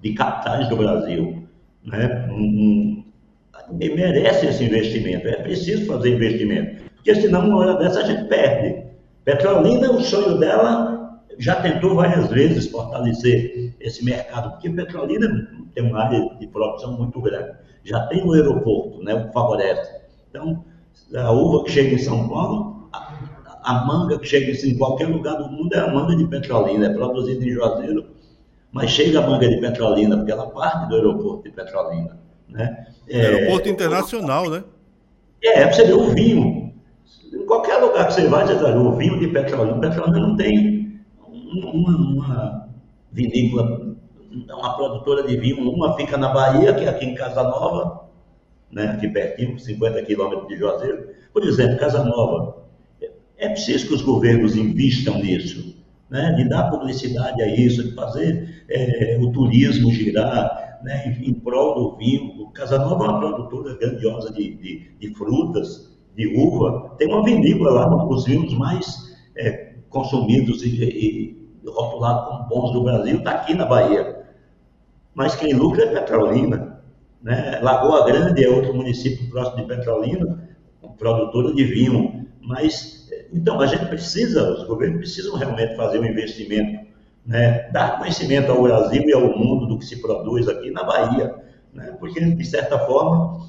[0.01, 1.47] de capitais do Brasil.
[1.83, 2.27] Né?
[2.31, 3.03] Um,
[3.71, 8.27] um, merece esse investimento, é preciso fazer investimento, porque senão, uma hora dessa, a gente
[8.27, 8.83] perde.
[9.23, 16.03] Petrolina, o sonho dela já tentou várias vezes fortalecer esse mercado, porque Petrolina tem uma
[16.03, 17.51] área de produção muito grande.
[17.83, 20.01] Já tem o aeroporto, né, o que favorece.
[20.29, 20.65] Então,
[21.15, 22.78] a uva que chega em São Paulo,
[23.69, 26.93] a, manga que chega em qualquer lugar do mundo é a manga de Petrolina, é
[26.93, 28.05] produzida em Juazeiro,
[28.71, 32.17] mas chega a manga de Petrolina, porque ela parte do aeroporto de Petrolina.
[32.47, 32.87] Né?
[33.07, 34.63] É, aeroporto internacional, né?
[35.43, 36.73] É, você vê o vinho.
[37.31, 39.79] Em qualquer lugar que você vai, você vai o vinho de Petrolina.
[39.79, 40.99] Petrolina não tem
[41.73, 42.69] uma, uma
[43.11, 43.95] vinícola,
[44.31, 45.69] uma produtora de vinho.
[45.69, 48.09] Uma fica na Bahia, que é aqui em Casa Nova,
[48.71, 51.09] né, aqui pertinho, 50 quilômetros de Juazeiro.
[51.31, 52.68] Por exemplo, Casa Nova.
[53.39, 55.75] É preciso que os governos invistam nisso,
[56.09, 61.33] né, de dar publicidade a isso, de fazer é, o turismo girar né, em, em
[61.33, 62.51] prol do vinho.
[62.51, 66.95] Casa Nova é uma produtora grandiosa de, de, de frutas, de uva.
[66.97, 72.73] Tem uma vinícola lá, um dos vinhos mais é, consumidos e, e, rotulados como bons
[72.73, 74.25] do Brasil, está aqui na Bahia.
[75.13, 76.81] Mas quem lucra é Petrolina.
[77.21, 77.59] Né?
[77.61, 80.49] Lagoa Grande é outro município próximo de Petrolina,
[80.97, 82.27] produtora de vinho.
[82.41, 82.98] Mas,
[83.33, 86.87] então, a gente precisa, os governos precisam realmente fazer um investimento,
[87.25, 87.69] né?
[87.71, 91.35] dar conhecimento ao Brasil e ao mundo do que se produz aqui na Bahia.
[91.73, 91.95] Né?
[91.99, 93.47] Porque, de certa forma,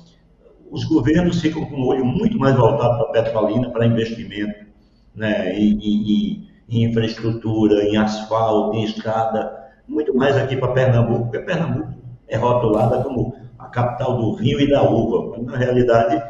[0.70, 4.66] os governos ficam com o olho muito mais voltado para a Petrolina, para investimento
[5.14, 5.58] né?
[5.58, 11.94] em, em, em infraestrutura, em asfalto, em estrada, muito mais aqui para Pernambuco, porque Pernambuco
[12.28, 16.22] é rotulada como a capital do vinho e da uva, mas na realidade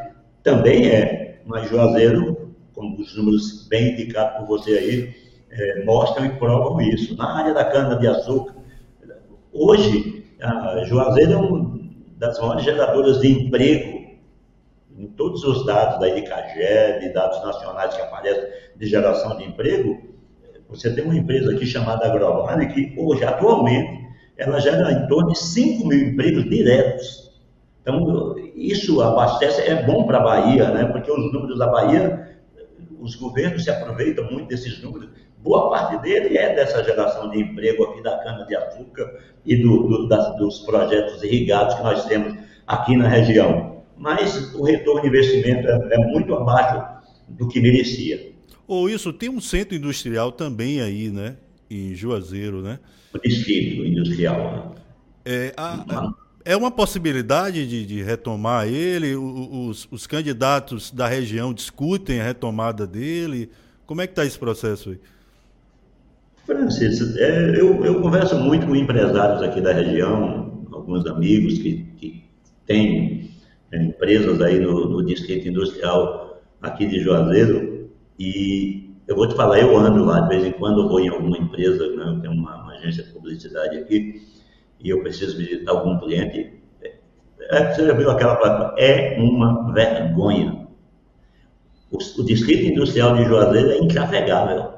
[0.43, 1.41] também é.
[1.45, 2.40] Mas Juazeiro,
[2.73, 5.15] como os números bem indicados por você aí,
[5.49, 7.15] é, mostram e provam isso.
[7.17, 8.55] Na área da cana-de-açúcar,
[9.51, 11.79] hoje, a Juazeiro é uma
[12.17, 14.01] das maiores geradoras de emprego
[14.97, 18.43] em todos os dados da ICAGE, de dados nacionais que aparecem
[18.75, 20.11] de geração de emprego,
[20.71, 24.07] você tem uma empresa aqui chamada Agrovale que hoje, atualmente,
[24.37, 27.31] ela gera em torno de 5 mil empregos diretos.
[27.81, 30.85] Então, isso abastece, é bom para a Bahia, né?
[30.85, 32.30] porque os números da Bahia,
[33.01, 35.09] os governos se aproveitam muito desses números.
[35.39, 40.37] Boa parte dele é dessa geração de emprego aqui da cana-de-açúcar e do, do, das,
[40.37, 42.37] dos projetos irrigados que nós temos
[42.67, 43.83] aqui na região.
[43.97, 48.31] Mas o retorno de investimento é, é muito abaixo do que merecia.
[48.67, 51.35] Ou isso, tem um centro industrial também aí, né?
[51.69, 52.79] Em Juazeiro, né?
[53.13, 54.37] o distrito industrial.
[54.37, 54.81] Né?
[55.25, 56.13] É, a,
[56.45, 59.15] é uma possibilidade de, de retomar ele?
[59.15, 63.49] Os, os, candidatos da região discutem a retomada dele?
[63.85, 64.99] Como é que está esse processo aí?
[66.45, 72.23] Francis, é, eu, eu, converso muito com empresários aqui da região, alguns amigos que, que
[72.65, 73.31] têm
[73.71, 79.59] é, empresas aí no, no distrito industrial aqui de Juazeiro, e eu vou te falar,
[79.59, 82.63] eu ando lá, de vez em quando vou em alguma empresa, né, eu tenho uma,
[82.63, 84.21] uma, agência de publicidade aqui,
[84.83, 86.53] e eu preciso visitar algum cliente.
[87.49, 88.75] É, você já viu aquela placa?
[88.81, 90.67] É uma vergonha.
[91.91, 94.73] O, o distrito industrial de Juazeiro é intrafegável,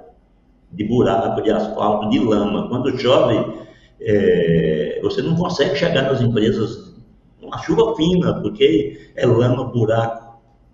[0.71, 2.67] de buraco, de asfalto, de lama.
[2.69, 3.63] Quando chove,
[4.01, 6.95] é, você não consegue chegar nas empresas,
[7.41, 10.23] uma chuva fina, porque é lama, buraco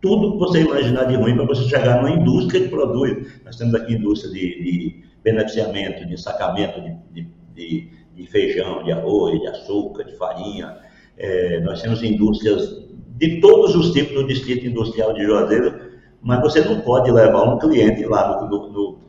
[0.01, 3.41] tudo que você imaginar de ruim para você chegar numa indústria que produz.
[3.43, 7.89] Nós temos aqui indústria de, de beneficiamento, de sacamento de, de,
[8.27, 10.77] feijão, de arroz, de açúcar, de farinha.
[11.17, 15.73] É, nós temos indústrias de todos os tipos no distrito industrial de Juazeiro,
[16.21, 18.99] mas você não pode levar um cliente lá no, no, no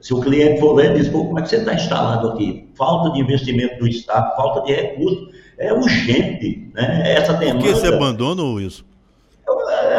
[0.00, 2.68] se o cliente for ler, diz, como é que você está instalado aqui?
[2.74, 7.12] Falta de investimento do Estado, falta de recursos, é urgente, né?
[7.12, 7.60] Essa demanda...
[7.60, 8.84] Por que você abandona isso?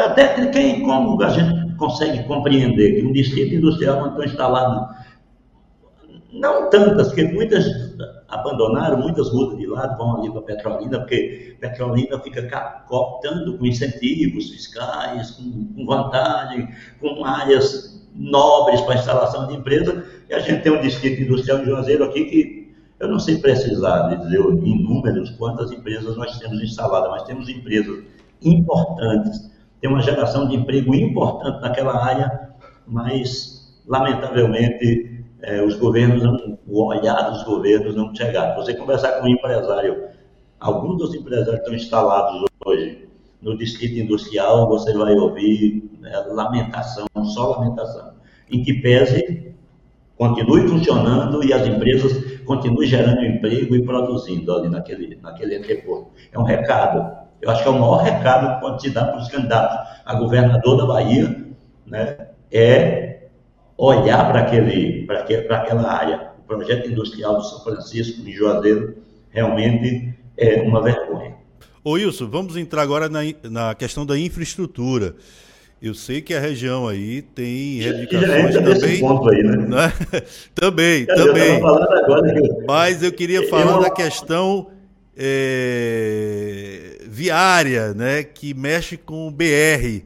[0.04, 4.96] até quem, como a gente consegue compreender que um distrito industrial onde estão instalados,
[6.32, 7.64] não tantas, porque muitas
[8.34, 12.42] abandonaram, muitas mudas de lado, vão ali para Petrolina, porque Petrolina fica
[12.88, 16.68] cooptando com incentivos fiscais, com, com vantagem,
[17.00, 21.66] com áreas nobres para instalação de empresa, e a gente tem um distrito industrial de
[21.66, 22.64] Juazeiro aqui que
[23.00, 28.04] eu não sei precisar dizer em números quantas empresas nós temos instaladas, mas temos empresas
[28.42, 32.48] importantes tem uma geração de emprego importante naquela área,
[32.86, 35.13] mas, lamentavelmente,
[35.44, 38.56] é, os governos, não, o olhar dos governos não chegaram.
[38.56, 40.04] Você conversar com um empresário,
[40.58, 43.08] alguns dos empresários estão instalados hoje
[43.42, 48.14] no distrito industrial, você vai ouvir né, lamentação, só lamentação,
[48.50, 49.54] em que pese
[50.16, 56.10] continue funcionando e as empresas continuem gerando emprego e produzindo ali naquele, naquele entreporto.
[56.32, 57.24] É um recado.
[57.42, 59.76] Eu acho que é o maior recado que pode se dar para os candidatos
[60.06, 61.44] a governador da Bahia,
[61.86, 63.13] né, é
[63.76, 66.32] olhar para aquele, para aquela área.
[66.38, 68.96] O projeto industrial do São Francisco de Juazeiro
[69.30, 71.34] realmente é uma vergonha.
[71.82, 75.14] Ô Wilson, vamos entrar agora na, na questão da infraestrutura.
[75.82, 79.00] Eu sei que a região aí tem reivindicações também.
[79.00, 79.56] Ponto aí, né?
[79.56, 79.92] né?
[80.54, 81.60] também, também.
[81.60, 83.80] Eu Mas eu queria falar eu...
[83.82, 84.68] da questão
[85.16, 90.04] é, viária, né, que mexe com o BR.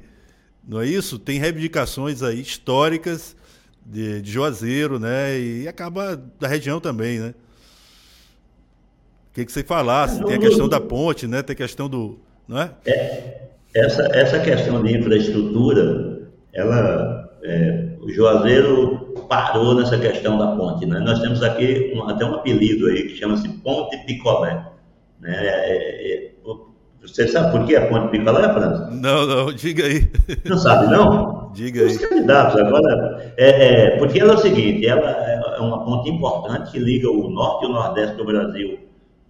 [0.66, 1.18] Não é isso?
[1.18, 3.36] Tem reivindicações aí históricas
[3.88, 5.38] de, de Juazeiro, né?
[5.38, 7.34] E acaba da região também, né?
[9.38, 10.22] que, que você falasse.
[10.24, 11.42] Tem a questão da ponte, né?
[11.42, 12.18] Tem a questão do.
[12.46, 12.70] Não é?
[12.86, 20.86] é essa, essa questão de infraestrutura, ela, é, o Juazeiro parou nessa questão da ponte.
[20.86, 20.98] Né?
[21.00, 24.64] Nós temos aqui um, até um apelido aí que chama-se Ponte Picolé.
[25.20, 25.36] Né?
[25.36, 26.28] É, é, é
[27.02, 28.90] você sabe por que a Ponte Picolé, França?
[28.90, 30.10] Não, não, diga aí.
[30.44, 31.37] Não sabe, não?
[31.52, 31.96] Diga Os aí.
[31.96, 33.34] Os candidatos agora.
[33.36, 37.28] É, é, porque ela é o seguinte: ela é uma ponte importante que liga o
[37.30, 38.78] norte e o nordeste do Brasil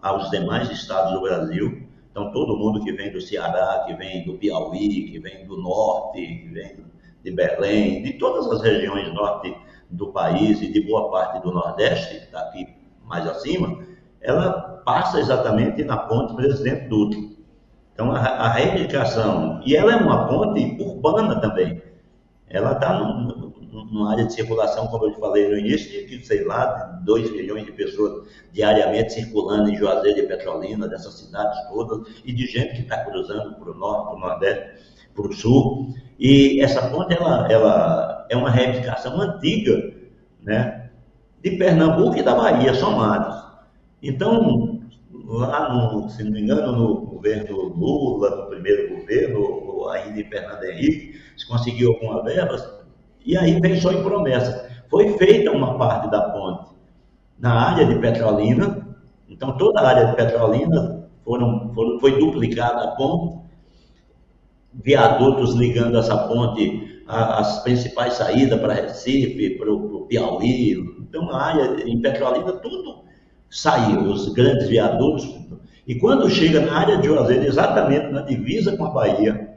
[0.01, 1.83] aos demais estados do Brasil.
[2.11, 6.21] Então, todo mundo que vem do Ceará, que vem do Piauí, que vem do norte,
[6.21, 6.85] que vem
[7.23, 9.55] de Belém, de todas as regiões norte
[9.91, 12.67] do país e de boa parte do nordeste, está aqui
[13.05, 13.79] mais acima,
[14.21, 17.21] ela passa exatamente na ponte Presidente Dutra.
[17.95, 21.81] Então, a, a reivindicação, e ela é uma ponte urbana também,
[22.51, 27.01] ela está numa área de circulação, como eu te falei no início, de, sei lá,
[27.05, 32.47] 2 milhões de pessoas diariamente circulando em Juazeiro e Petrolina, dessas cidades todas, e de
[32.47, 34.71] gente que está cruzando para o norte, para o nordeste,
[35.15, 35.95] para o sul.
[36.19, 39.93] E essa ponte, ela, ela é uma reivindicação antiga,
[40.43, 40.91] né,
[41.43, 43.47] de Pernambuco e da Bahia, somados.
[44.03, 44.81] Então,
[45.27, 50.65] lá, no, se não me engano, no governo Lula, no primeiro governo, ainda em Fernando
[50.65, 52.57] Henrique, se conseguiu alguma verba,
[53.25, 54.69] e aí vem só em promessa.
[54.91, 56.71] Foi feita uma parte da ponte
[57.39, 58.97] na área de Petrolina,
[59.29, 63.39] então toda a área de Petrolina foram, foram, foi duplicada a ponte,
[64.73, 71.89] viadutos ligando essa ponte às principais saídas para Recife, para o Piauí, então a área
[71.89, 73.05] em Petrolina tudo
[73.51, 75.39] saiu, os grandes viadutos.
[75.87, 79.48] E quando chega na área de Juazeiro, exatamente na divisa com a Bahia,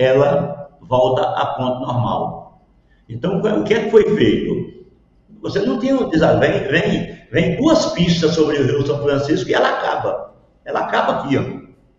[0.00, 2.64] ela volta à ponte normal.
[3.08, 4.80] Então, o que é que foi feito?
[5.42, 9.68] Você não tinha, vem, vem, vem duas pistas sobre o Rio São Francisco e ela
[9.68, 10.32] acaba.
[10.64, 11.42] Ela acaba aqui, ó,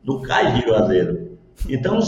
[0.03, 1.37] no cais de Juazeiro.
[1.69, 1.99] Então,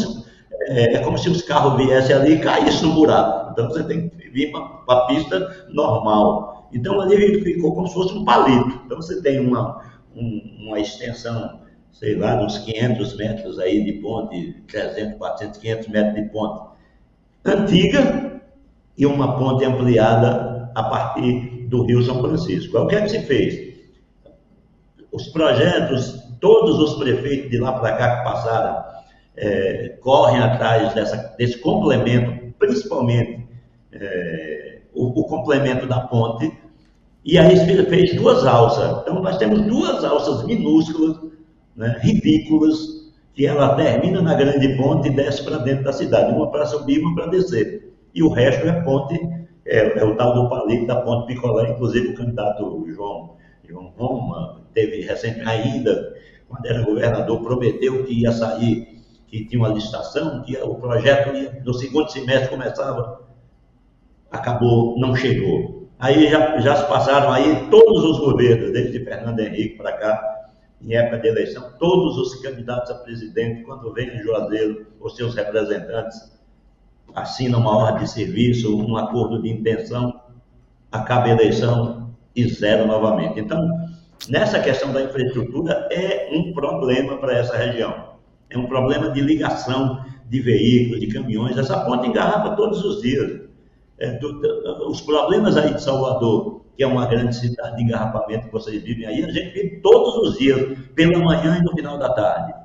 [0.68, 3.52] é, é, como se os carros viessem ali e caíssem no buraco.
[3.52, 6.70] Então, você tem que vir para a pista normal.
[6.74, 8.82] Então, ali ficou como se fosse um palito.
[8.86, 9.80] Então, você tem uma,
[10.16, 11.60] um, uma extensão,
[11.94, 16.74] sei lá, uns 500 metros aí de ponte, 300, 400, 500 metros de ponte
[17.46, 18.42] antiga,
[18.98, 22.78] e uma ponte ampliada a partir do Rio São Francisco.
[22.78, 23.74] O que é que se fez?
[25.12, 28.84] Os projetos, todos os prefeitos de lá para cá que passaram,
[29.36, 33.48] é, correm atrás dessa, desse complemento, principalmente
[33.92, 36.52] é, o, o, complemento da ponte,
[37.26, 39.02] e aí fez duas alças.
[39.02, 41.18] Então, nós temos duas alças minúsculas,
[41.76, 46.52] né, ridículas, que ela termina na grande ponte e desce para dentro da cidade, uma
[46.52, 49.20] para subir, uma para descer e o resto é ponte,
[49.66, 53.36] é, é o tal do palito da ponte Picolé, inclusive o candidato João,
[53.68, 56.14] João Roma teve recentemente ainda,
[56.48, 61.62] quando era governador, prometeu que ia sair, que tinha uma licitação, que o projeto ia,
[61.66, 63.22] no segundo semestre começava,
[64.30, 65.90] acabou, não chegou.
[65.98, 70.43] Aí já, já se passaram aí todos os governos, desde Fernando Henrique para cá,
[70.84, 75.34] em época de eleição, todos os candidatos a presidente, quando vem em Juazeiro, os seus
[75.34, 76.32] representantes,
[77.16, 80.22] assina uma ordem de serviço, um acordo de intenção,
[80.92, 83.40] acaba a eleição e zero novamente.
[83.40, 83.66] Então,
[84.28, 88.14] nessa questão da infraestrutura, é um problema para essa região.
[88.50, 91.58] É um problema de ligação de veículos, de caminhões.
[91.58, 93.42] Essa ponte engarrafa todos os dias.
[94.00, 98.52] É, do, os problemas aí de Salvador, que é uma grande cidade de engarrafamento que
[98.52, 102.14] vocês vivem aí, a gente vive todos os dias, pela manhã e no final da
[102.14, 102.64] tarde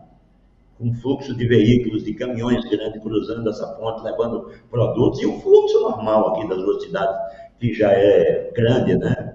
[0.80, 5.80] um fluxo de veículos, de caminhões grandes cruzando essa ponte, levando produtos, e o fluxo
[5.80, 7.16] normal aqui das duas cidades,
[7.58, 9.34] que já é grande, né?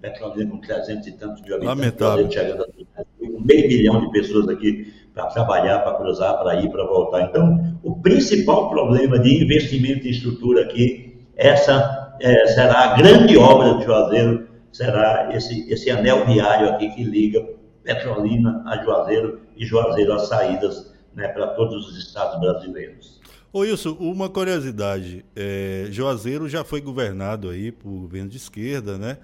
[0.00, 2.30] Petrolina com 300 e tantos mil habitantes, Lamentável.
[2.30, 3.04] chegando a
[3.44, 7.22] meio milhão de pessoas aqui para trabalhar, para cruzar, para ir, para voltar.
[7.22, 13.78] Então, o principal problema de investimento em estrutura aqui, essa é, será a grande obra
[13.78, 17.44] de Juazeiro, será esse, esse anel viário aqui que liga
[17.82, 23.20] Petrolina a Juazeiro e Juazeiro às saídas né, para todos os estados brasileiros.
[23.52, 29.18] Ô Wilson, uma curiosidade, é, Juazeiro já foi governado aí por governo de esquerda, né?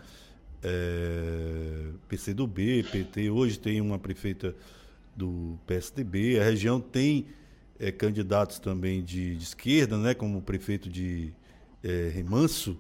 [0.62, 4.55] É, PCdoB, PT, hoje tem uma prefeita
[5.16, 7.26] do PSDB, a região tem
[7.78, 10.14] é, candidatos também de, de, esquerda, né?
[10.14, 11.32] Como o prefeito de
[11.83, 12.78] é, Remanso,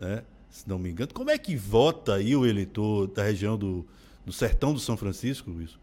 [0.00, 0.22] né?
[0.48, 1.10] Se não me engano.
[1.14, 3.86] Como é que vota aí o eleitor da região do,
[4.26, 5.78] do sertão do São Francisco, Wilson?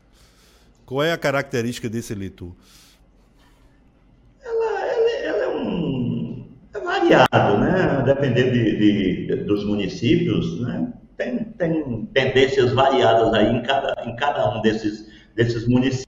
[0.85, 2.53] Qual é a característica desse eleitor?
[4.41, 6.47] Ela, ela, ela é um.
[6.73, 8.03] É variado, né?
[8.05, 10.93] Dependendo de, de, dos municípios, né?
[11.17, 16.07] Tem, tem tendências variadas aí em cada, em cada um desses, desses municípios.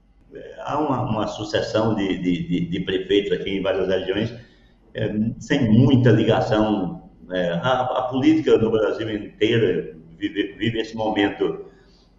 [0.60, 4.32] Há uma, uma sucessão de, de, de, prefeitos aqui em várias regiões,
[4.94, 7.10] é, sem muita ligação.
[7.30, 11.66] É, a, a, política no Brasil inteiro vive, vive esse momento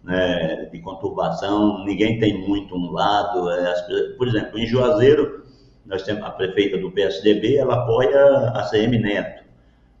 [0.02, 3.50] né, de conturbação, ninguém tem muito um lado.
[3.50, 3.82] É, as,
[4.16, 5.44] por exemplo, em Juazeiro,
[5.84, 9.42] nós temos a prefeita do PSDB, ela apoia a CM Neto.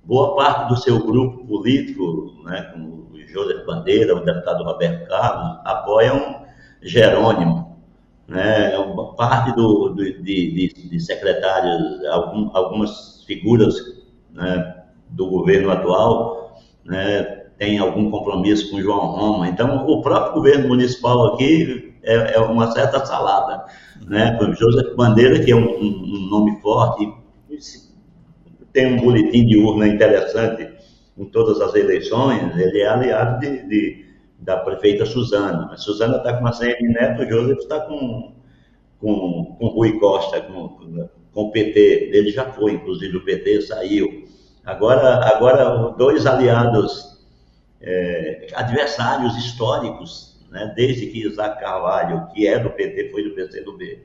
[0.04, 5.60] Boa parte do seu grupo político, né, como o José Bandeira, o deputado Roberto Carlos,
[5.64, 6.42] apoiam
[6.80, 7.71] Jerônimo.
[8.32, 8.72] Né,
[9.14, 13.76] parte do, do de, de, de, secretários, algum, algumas figuras
[14.32, 17.22] né, do governo atual, né,
[17.58, 19.48] tem algum compromisso com João Roma.
[19.48, 23.66] Então, o próprio governo municipal aqui é, é uma certa salada.
[24.06, 24.38] Né?
[24.58, 27.12] José Bandeira, que é um, um, nome forte,
[28.72, 30.68] tem um boletim de urna interessante
[31.18, 34.01] em todas as eleições, ele é aliado de, de
[34.42, 35.70] da prefeita Suzana.
[35.72, 38.34] A Suzana está com a CM Neto, o José está com,
[39.00, 42.10] com, com Rui Costa, com, com o PT.
[42.12, 44.24] Ele já foi, inclusive o PT saiu.
[44.64, 47.18] Agora, agora dois aliados
[47.80, 50.72] é, adversários históricos, né?
[50.76, 54.02] desde que Isaac Carvalho, que é do PT, foi do PCdoB,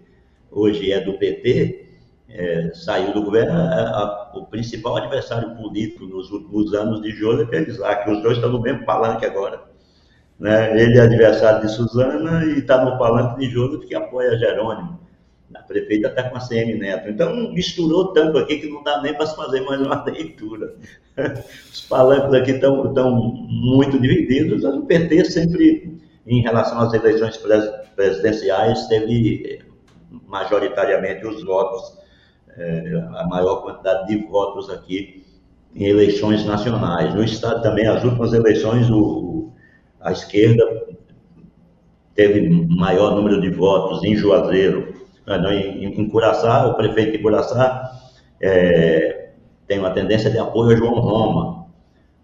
[0.51, 1.85] hoje é do PT,
[2.29, 7.53] é, saiu do governo, a, a, o principal adversário político nos últimos anos de Joseph
[7.53, 9.66] é Isaac, os dois estão no mesmo palanque agora.
[10.39, 10.81] Né?
[10.81, 14.99] Ele é adversário de Suzana e está no palanque de Joseph, que apoia Jerônimo.
[15.55, 17.09] A prefeita está com a CM Neto.
[17.09, 20.75] Então, misturou tanto aqui que não dá nem para se fazer mais uma leitura.
[21.71, 22.93] Os palanques aqui estão,
[23.47, 24.63] muito divididos.
[24.63, 27.39] O PT sempre, em relação às eleições
[27.95, 29.65] presidenciais, teve
[30.27, 31.97] majoritariamente os votos,
[32.55, 35.25] é, a maior quantidade de votos aqui
[35.73, 37.13] em eleições nacionais.
[37.15, 39.46] No Estado também, as últimas eleições, o,
[40.01, 40.63] a esquerda
[42.15, 44.93] teve maior número de votos em Juazeiro,
[45.51, 47.91] em, em Curaçá, o prefeito de Curaçá
[48.41, 49.31] é,
[49.67, 51.67] tem uma tendência de apoio a João Roma.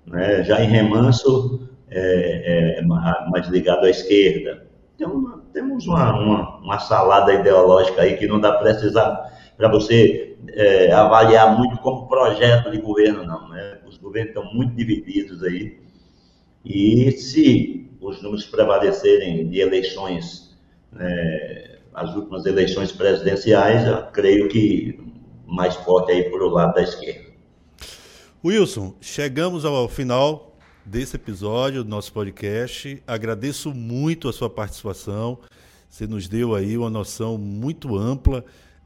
[0.06, 0.44] Né?
[0.44, 4.66] Já em Remanso, é, é, mais ligado à esquerda.
[4.96, 10.38] Então, temos uma, uma, uma, salada ideológica aí que não dá para precisar para você
[10.50, 13.50] é, avaliar muito como projeto de governo, não.
[13.50, 13.80] Né?
[13.86, 15.83] Os governos estão muito divididos aí.
[16.66, 20.44] E se os números prevalecerem de eleições
[21.00, 25.00] é, as últimas eleições presidenciais, eu creio que
[25.46, 27.32] mais forte aí por o lado da esquerda.
[28.44, 33.02] Wilson, chegamos ao final desse episódio do nosso podcast.
[33.08, 35.40] Agradeço muito a sua participação.
[35.90, 38.44] Você nos deu aí uma noção muito ampla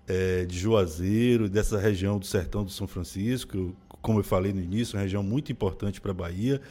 [0.08, 3.76] é, de Juazeiro, dessa região do sertão do São Francisco.
[4.02, 6.62] Como eu falei no início, uma região muito importante para a Bahia.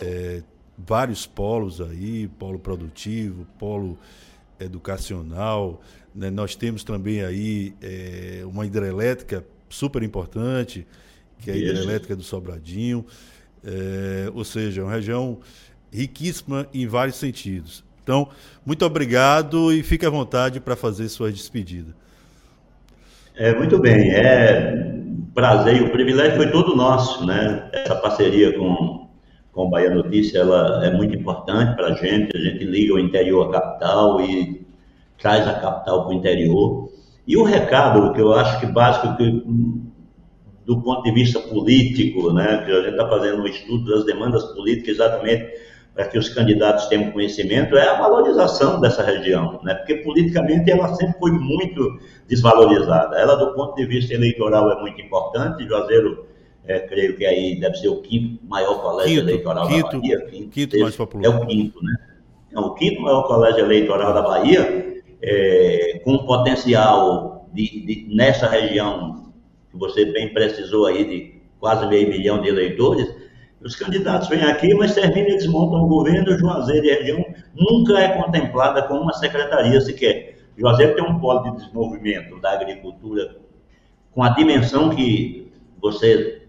[0.00, 0.42] É,
[0.76, 3.98] vários polos aí, polo produtivo, polo
[4.60, 5.80] educacional.
[6.14, 6.30] Né?
[6.30, 10.86] Nós temos também aí é, uma hidrelétrica super importante,
[11.38, 13.04] que é a hidrelétrica do Sobradinho.
[13.64, 15.38] É, ou seja, uma região
[15.92, 17.84] riquíssima em vários sentidos.
[18.02, 18.28] Então,
[18.64, 21.92] muito obrigado e fique à vontade para fazer sua despedida.
[23.34, 24.94] É, muito bem, é
[25.34, 27.68] prazer e o privilégio foi todo nosso, né?
[27.72, 29.08] Essa parceria com
[29.56, 32.36] com Bahia Notícia, ela é muito importante para a gente.
[32.36, 34.66] A gente liga o interior à capital e
[35.18, 36.90] traz a capital para o interior.
[37.26, 39.42] E o recado, que eu acho que básico, que,
[40.66, 44.44] do ponto de vista político, né, que a gente está fazendo um estudo das demandas
[44.52, 45.50] políticas exatamente
[45.94, 50.94] para que os candidatos tenham conhecimento, é a valorização dessa região, né, porque politicamente ela
[50.94, 51.98] sempre foi muito
[52.28, 53.16] desvalorizada.
[53.16, 55.66] Ela, do ponto de vista eleitoral, é muito importante.
[55.66, 56.26] Juazeiro
[56.66, 60.20] é, creio que aí deve ser o quinto maior colégio quinto, eleitoral quinto, da Bahia.
[60.26, 61.24] Quinto, quinto mais popular.
[61.24, 61.96] É o quinto, né?
[62.52, 69.32] É o quinto maior colégio eleitoral da Bahia, é, com potencial de, de, nessa região
[69.70, 73.14] que você bem precisou aí de quase meio milhão de eleitores.
[73.60, 76.32] Os candidatos vêm aqui, mas terminam e desmontam o governo.
[76.32, 80.38] O Juazeiro e a região nunca é contemplada como uma secretaria sequer.
[80.58, 83.36] Juazeiro tem um polo de desenvolvimento da agricultura
[84.12, 86.45] com a dimensão que você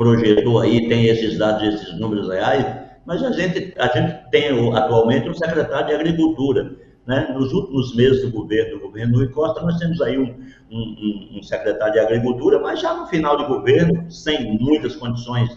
[0.00, 2.64] projetou aí, tem esses dados, esses números reais,
[3.04, 6.74] mas a gente, a gente tem atualmente um secretário de Agricultura.
[7.06, 7.28] Né?
[7.34, 10.34] Nos últimos meses do governo, do governo Rui Costa, nós temos aí um,
[10.70, 15.50] um, um secretário de Agricultura, mas já no final de governo, sem muitas condições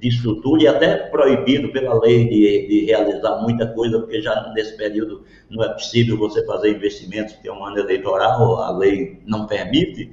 [0.00, 4.78] de estrutura e até proibido pela lei de, de, realizar muita coisa, porque já nesse
[4.78, 9.46] período não é possível você fazer investimentos, porque é um ano eleitoral, a lei não
[9.46, 10.10] permite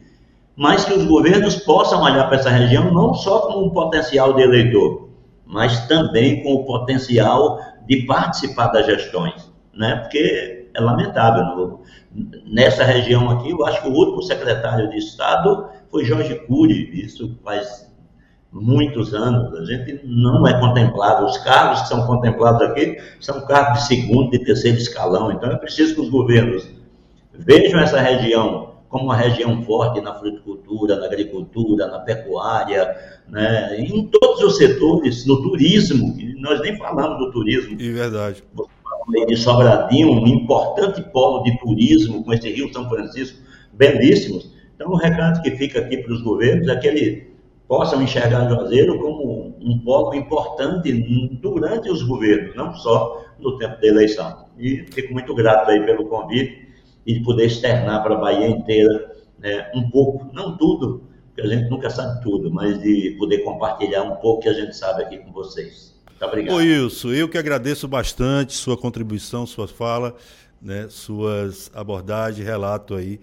[0.57, 4.41] mas que os governos possam olhar para essa região não só como um potencial de
[4.41, 5.07] eleitor,
[5.45, 9.97] mas também com o potencial de participar das gestões, né?
[9.97, 11.43] Porque é lamentável.
[11.43, 11.79] Não?
[12.47, 17.37] Nessa região aqui, eu acho que o último secretário de Estado foi Jorge Cury, isso
[17.43, 17.87] faz
[18.51, 19.53] muitos anos.
[19.53, 21.25] A gente não é contemplado.
[21.25, 25.31] Os cargos que são contemplados aqui são cargos de segundo e terceiro escalão.
[25.31, 26.67] Então é preciso que os governos
[27.31, 32.95] vejam essa região como uma região forte na fruticultura, na agricultura, na pecuária,
[33.27, 37.77] né, em todos os setores, no turismo, nós nem falamos do turismo.
[37.79, 38.43] É verdade.
[39.27, 43.39] De Sobradinho, um importante polo de turismo com esse Rio São Francisco,
[43.73, 44.51] belíssimos.
[44.75, 47.23] Então, o recado que fica aqui para os governos é que eles
[47.67, 50.91] possam enxergar Juazeiro como um polo importante
[51.41, 54.45] durante os governos, não só no tempo da eleição.
[54.57, 56.66] E fico muito grato aí pelo convite
[57.07, 61.47] e de poder externar para a Bahia inteira né, um pouco, não tudo, porque a
[61.47, 65.17] gente nunca sabe tudo, mas de poder compartilhar um pouco que a gente sabe aqui
[65.19, 65.95] com vocês.
[66.05, 66.55] Muito obrigado.
[66.55, 70.15] Ô Wilson, eu que agradeço bastante sua contribuição, sua fala,
[70.61, 73.21] né, suas abordagens, relato aí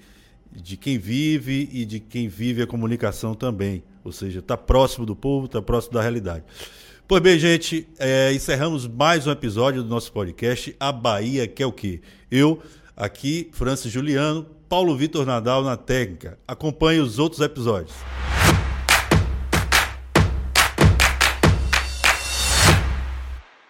[0.50, 3.82] de quem vive e de quem vive a comunicação também.
[4.02, 6.44] Ou seja, está próximo do povo, está próximo da realidade.
[7.06, 11.72] Pois bem, gente, é, encerramos mais um episódio do nosso podcast A Bahia Quer o
[11.72, 12.00] Quê?
[12.30, 12.62] Eu
[12.96, 16.38] Aqui, Francis Juliano, Paulo Vitor Nadal na técnica.
[16.46, 17.92] Acompanhe os outros episódios.